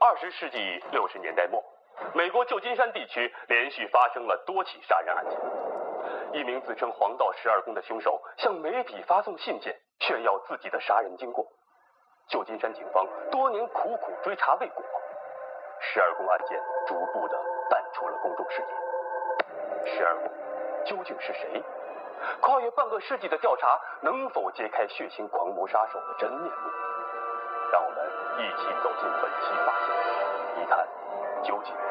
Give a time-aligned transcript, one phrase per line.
[0.00, 1.62] 二十世纪六十年代末，
[2.14, 5.38] 美国旧金山地区连续发生了多起杀人案件。
[6.32, 11.46] 一名自称黄道十二宫的凶手向媒体发送信件，炫耀自己的杀人经过。
[12.28, 14.84] 旧金山警方多年苦苦追查未果，
[15.80, 17.38] 十二宫案件逐步的
[17.68, 19.92] 淡出了公众视野。
[19.92, 20.30] 十二宫
[20.86, 21.62] 究竟是谁？
[22.40, 26.70] 跨越半个世纪的调查，能否揭开血腥狂魔杀手的真面目？
[27.72, 27.98] 让我们
[28.38, 30.86] 一起走进本期发现，一探
[31.42, 31.89] 究竟。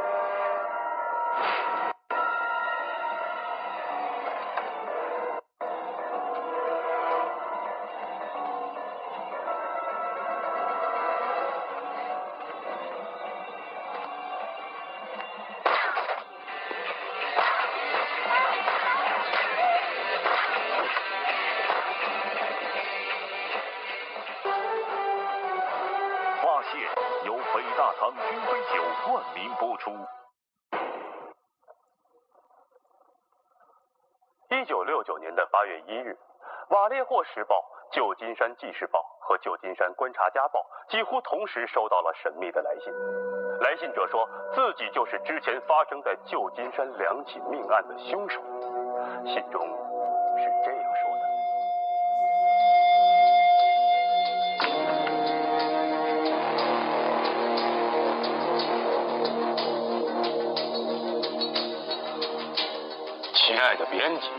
[27.80, 29.90] 大唐君杯酒冠名播出。
[34.50, 36.18] 一九六九年的八月一日，
[36.76, 37.56] 《瓦列霍时报》
[37.96, 40.60] 《旧金山纪事报》和《旧金山观察家报》
[40.92, 42.92] 几乎同时收到了神秘的来信。
[43.62, 48.42] 来信者说自己就是之前发生在旧金山两起命案的凶手。
[49.24, 49.66] 信中
[50.38, 50.89] 是这样
[63.50, 64.30] 亲爱的编辑，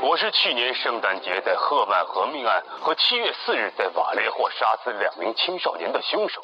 [0.00, 6.42] 我是去年圣诞节在赫曼河命案和七月四日在瓦列霍杀死两名青少年的凶手。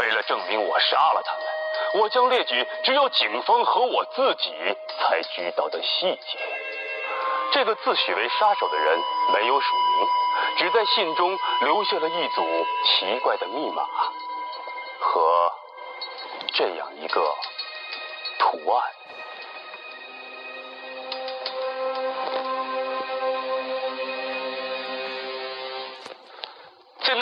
[0.00, 4.52] 为了证明我杀了他们，我将列举只有警方和我自己
[4.98, 6.38] 才知道的细节。
[7.52, 8.98] 这个自诩为杀手的人
[9.32, 10.08] 没有署名，
[10.58, 13.86] 只在信中留下了一组奇怪的密码
[14.98, 15.52] 和
[16.52, 17.22] 这样一个
[18.40, 18.82] 图案。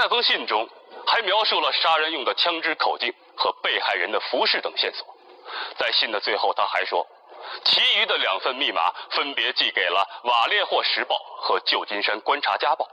[0.02, 0.66] 那封信中，
[1.06, 5.06] 还描述了杀人用的枪支口径和被害人的服饰等线索。
[5.76, 7.06] 在信的最后，他还说，
[7.66, 12.86] 其余的两份密码分别寄给了《瓦列霍时报》和《旧金山观察家报》。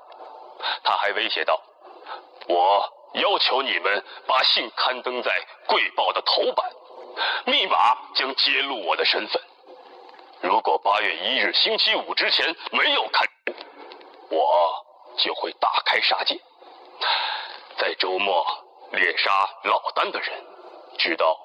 [0.84, 1.62] 他还威胁道
[2.50, 5.32] ：“我要求你们把信刊登在
[5.70, 6.70] 《贵报》的头版，
[7.46, 9.42] 密码将揭露我的身份。
[10.42, 13.26] 如果八月一日星期五之前没有刊，
[14.30, 14.86] 我
[15.18, 16.38] 就会大开杀戒。”
[17.78, 18.44] 在周末
[18.92, 19.32] 猎杀
[19.64, 20.30] 老丹的人，
[20.98, 21.38] 直到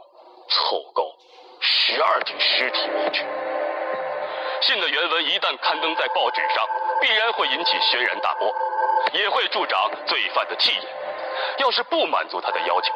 [0.48, 1.15] 凑够
[1.60, 3.22] 十二具尸体为止。
[4.62, 6.66] 信的原文一旦刊登在报纸上，
[7.00, 8.50] 必然会引起轩然大波，
[9.12, 10.82] 也会助长罪犯的气焰。
[11.59, 12.94] 要是不满足他的要求，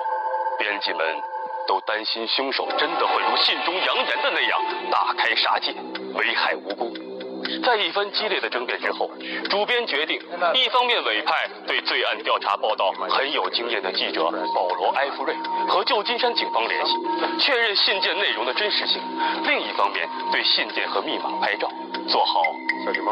[0.58, 1.22] 编辑们
[1.66, 5.74] 都担心凶手真的会如信中扬言的那样大开杀戒，
[6.14, 7.15] 危害无辜。
[7.62, 9.10] 在一番激烈的争辩之后，
[9.50, 10.20] 主编决定
[10.54, 14.24] 一方面委派对罪案调查报道很有经验的记者
[14.54, 15.34] 保罗·埃弗瑞
[15.68, 16.92] 和旧金山警方联系，
[17.40, 19.00] 确认信件内容的真实性；
[19.46, 21.68] 另一方面对信件和密码拍照，
[22.08, 22.42] 做好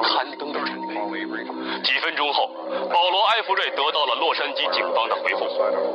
[0.03, 0.95] 刊登的准备。
[1.83, 2.49] 几分钟后，
[2.93, 5.47] 保罗·埃弗瑞得到了洛杉矶警方的回复，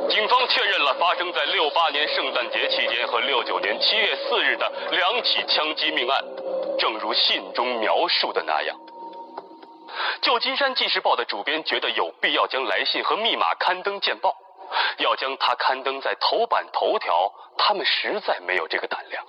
[0.08, 6.24] 警方确认了发生在六八年圣诞节期间和六九年七月四日的两起枪击命案。
[6.80, 8.76] 正如信中描述的那样，
[10.22, 14.34] 旧金山纪事报的主编觉得有必要将来信和密码刊登见报，
[14.96, 19.22] 要将它刊登在头版头条，他们实在没有这个胆量。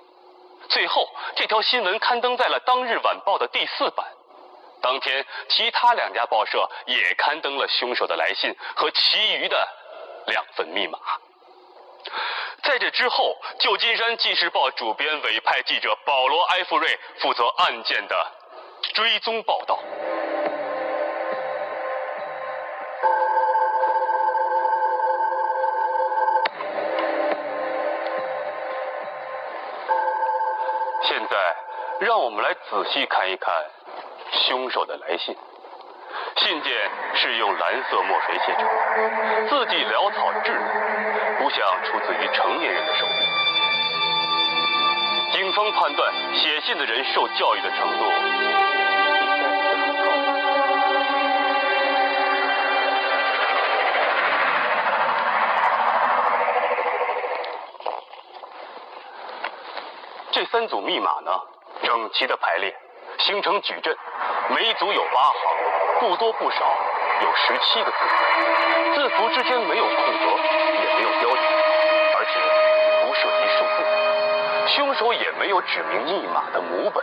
[0.70, 4.06] 最后，这条新闻刊登在了当日晚报的第四版。
[4.80, 9.68] 当天，其他两家报社也刊登了凶手的来信和其余的
[10.26, 10.98] 两份密码。
[12.62, 18.32] 在这之后，旧金山纪事报主编委派记者保罗·埃弗瑞负责案件的
[18.94, 19.78] 追踪报道。
[31.02, 31.56] 现在，
[32.00, 33.52] 让我们来仔细看一看
[34.46, 35.36] 凶手的来信。
[36.36, 36.72] 信件
[37.14, 38.66] 是用蓝色墨水写成，
[39.48, 43.12] 字迹潦草稚嫩，不像出自于成年人的手笔。
[45.32, 48.04] 警方判断，写信的人受教育的程度。
[60.32, 61.30] 这三组密码呢，
[61.82, 62.74] 整齐的排列，
[63.18, 63.96] 形成矩阵，
[64.54, 65.40] 每组有八行，
[66.00, 66.56] 不多不少，
[67.22, 70.26] 有十七个字符，字符之间没有空格，
[70.74, 71.42] 也没有标点，
[72.16, 72.32] 而且
[73.06, 73.82] 不涉及数字。
[74.76, 77.02] 凶手也没有指明密码的母本。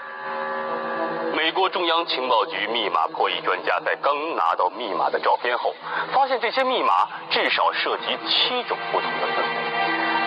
[1.36, 5.74] 美国中央情报局密码破译专家在刚拿到密码的照片后，
[6.13, 9.50] 发现这些密码至少涉及七种不同的字符，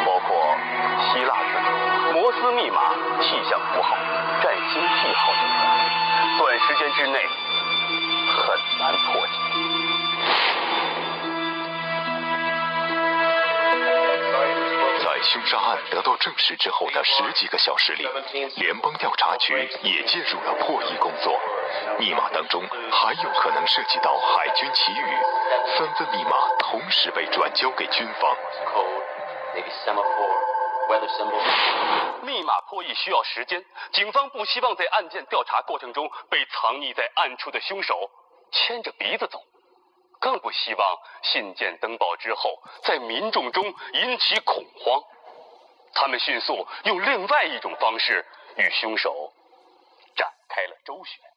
[0.06, 0.56] 包括
[1.12, 3.96] 希腊字、摩斯密码、气象符号、
[4.42, 6.01] 占星记号等等。
[6.94, 7.26] 之内
[8.36, 9.32] 很难破解。
[15.04, 18.06] 在凶杀案得到证实之后的十几个小时里，
[18.56, 21.40] 联邦调查局也介入了破译工作。
[21.98, 25.16] 密码当中还有可能涉及到海军旗语，
[25.76, 28.36] 三份密码同时被转交给军方。
[32.22, 38.10] 密码破译需要时间，警方不希望在案件调查过程中被藏匿在暗处的凶手
[38.50, 39.42] 牵着鼻子走。
[40.20, 45.02] 更不希望信件登报之后，在民众中引起恐慌。
[45.94, 48.24] 他们迅速用另外一种方式
[48.56, 49.32] 与凶手
[50.14, 51.31] 展开了周旋。